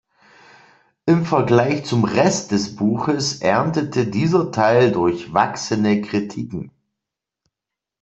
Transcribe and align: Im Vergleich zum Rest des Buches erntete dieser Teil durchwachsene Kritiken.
Im 1.05 1.25
Vergleich 1.25 1.85
zum 1.85 2.05
Rest 2.05 2.49
des 2.49 2.75
Buches 2.75 3.39
erntete 3.43 4.07
dieser 4.07 4.51
Teil 4.51 4.91
durchwachsene 4.91 6.01
Kritiken. 6.01 6.71